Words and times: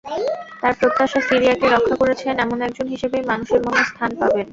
তাঁর 0.61 0.73
প্রত্যাশা, 0.79 1.19
সিরিয়াকে 1.27 1.65
রক্ষা 1.67 1.95
করেছেন 1.95 2.33
এমন 2.39 2.57
একজন 2.61 2.87
হিসেবেই 2.87 3.27
মানুষের 3.31 3.61
মনে 3.65 3.81
স্থান 3.83 4.11
পাবেন। 4.19 4.47